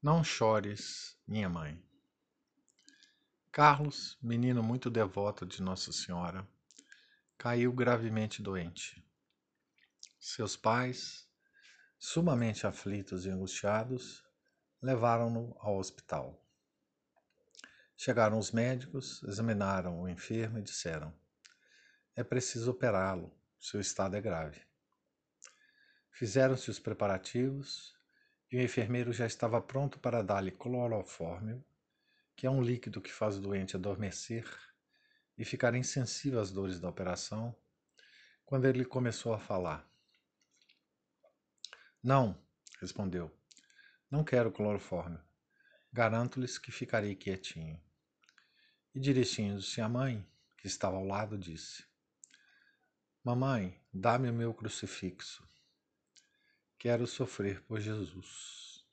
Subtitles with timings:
[0.00, 1.76] Não chores, minha mãe.
[3.50, 6.48] Carlos, menino muito devoto de Nossa Senhora,
[7.36, 9.04] caiu gravemente doente.
[10.20, 11.28] Seus pais,
[11.98, 14.24] sumamente aflitos e angustiados,
[14.80, 16.40] levaram-no ao hospital.
[17.96, 21.12] Chegaram os médicos, examinaram o enfermo e disseram:
[22.14, 24.64] É preciso operá-lo, seu estado é grave.
[26.12, 27.97] Fizeram-se os preparativos
[28.50, 31.64] e o enfermeiro já estava pronto para dar-lhe clorofórmio,
[32.34, 34.48] que é um líquido que faz o doente adormecer
[35.36, 37.54] e ficar insensível às dores da operação,
[38.44, 39.86] quando ele começou a falar.
[42.02, 42.40] Não,
[42.80, 43.30] respondeu,
[44.10, 45.20] não quero clorofórmio.
[45.92, 47.80] Garanto-lhes que ficarei quietinho.
[48.94, 51.84] E dirigindo-se à mãe, que estava ao lado, disse:
[53.22, 55.46] Mamãe, dá-me o meu crucifixo.
[56.78, 58.86] Quero sofrer por Jesus.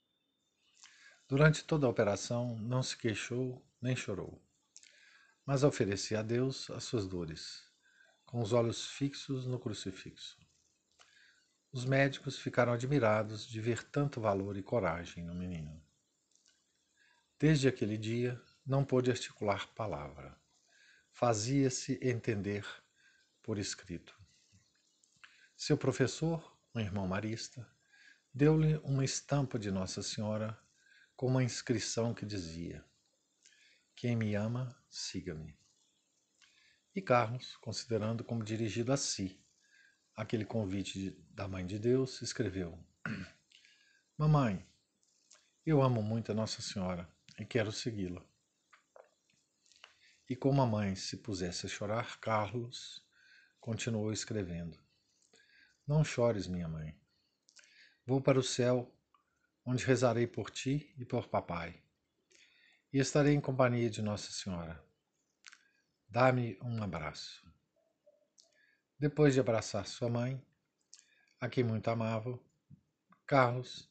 [1.28, 4.42] Durante toda a operação, não se queixou nem chorou,
[5.46, 7.64] mas oferecia a Deus as suas dores,
[8.26, 10.36] com os olhos fixos no crucifixo.
[11.72, 15.80] Os médicos ficaram admirados de ver tanto valor e coragem no menino.
[17.38, 20.36] Desde aquele dia, não pôde articular palavra.
[21.12, 22.66] Fazia-se entender
[23.44, 24.20] por escrito.
[25.56, 27.75] Seu professor, um irmão marista,
[28.36, 30.60] deu-lhe uma estampa de Nossa Senhora
[31.16, 32.84] com uma inscrição que dizia:
[33.96, 35.58] Quem me ama, siga-me.
[36.94, 39.42] E Carlos, considerando como dirigido a si
[40.14, 42.78] aquele convite da Mãe de Deus, escreveu:
[44.18, 44.68] Mamãe,
[45.66, 48.22] eu amo muito a Nossa Senhora e quero segui-la.
[50.30, 53.02] E como a mãe se pusesse a chorar, Carlos
[53.62, 54.78] continuou escrevendo:
[55.88, 57.05] Não chores, minha mãe.
[58.06, 58.94] Vou para o céu,
[59.66, 61.82] onde rezarei por ti e por papai,
[62.94, 64.80] e estarei em companhia de Nossa Senhora.
[66.08, 67.44] Dá-me um abraço.
[69.00, 70.40] Depois de abraçar sua mãe,
[71.42, 72.40] a quem muito amava,
[73.26, 73.90] Carlos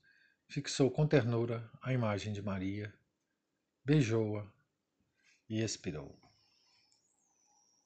[0.49, 2.95] fixou com ternura a imagem de Maria,
[3.85, 4.47] beijou-a
[5.49, 6.17] e expirou.